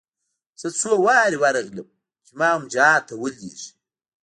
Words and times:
زه 0.61 0.67
څو 0.79 0.91
وارې 1.05 1.37
ورغلم 1.43 1.87
چې 2.25 2.31
ما 2.39 2.49
هم 2.55 2.63
جهاد 2.73 3.01
ته 3.09 3.13
ولېږي. 3.21 3.69